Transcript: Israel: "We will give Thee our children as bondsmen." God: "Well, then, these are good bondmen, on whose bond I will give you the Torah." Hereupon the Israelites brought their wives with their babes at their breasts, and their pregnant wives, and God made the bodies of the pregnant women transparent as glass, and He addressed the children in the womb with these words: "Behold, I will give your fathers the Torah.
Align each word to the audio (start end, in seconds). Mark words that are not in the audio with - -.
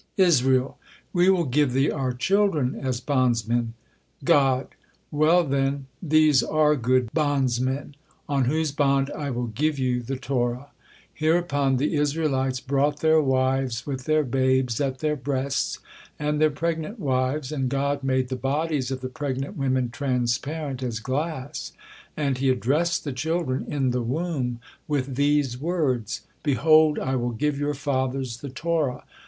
Israel: 0.17 0.79
"We 1.13 1.29
will 1.29 1.43
give 1.45 1.73
Thee 1.73 1.91
our 1.91 2.11
children 2.11 2.73
as 2.73 2.99
bondsmen." 2.99 3.75
God: 4.23 4.69
"Well, 5.11 5.43
then, 5.43 5.85
these 6.01 6.41
are 6.41 6.75
good 6.75 7.13
bondmen, 7.13 7.93
on 8.27 8.45
whose 8.45 8.71
bond 8.71 9.11
I 9.15 9.29
will 9.29 9.45
give 9.45 9.77
you 9.77 10.01
the 10.01 10.15
Torah." 10.15 10.71
Hereupon 11.13 11.77
the 11.77 11.93
Israelites 11.93 12.59
brought 12.59 13.01
their 13.01 13.21
wives 13.21 13.85
with 13.85 14.05
their 14.05 14.23
babes 14.23 14.81
at 14.81 15.01
their 15.01 15.15
breasts, 15.15 15.77
and 16.17 16.41
their 16.41 16.49
pregnant 16.49 16.97
wives, 16.99 17.51
and 17.51 17.69
God 17.69 18.03
made 18.03 18.29
the 18.29 18.35
bodies 18.35 18.89
of 18.89 19.01
the 19.01 19.07
pregnant 19.07 19.55
women 19.55 19.91
transparent 19.91 20.81
as 20.81 20.99
glass, 20.99 21.73
and 22.17 22.39
He 22.39 22.49
addressed 22.49 23.03
the 23.03 23.13
children 23.13 23.71
in 23.71 23.91
the 23.91 24.01
womb 24.01 24.61
with 24.87 25.13
these 25.13 25.59
words: 25.59 26.21
"Behold, 26.41 26.97
I 26.97 27.15
will 27.17 27.29
give 27.33 27.59
your 27.59 27.75
fathers 27.75 28.37
the 28.37 28.49
Torah. 28.49 29.03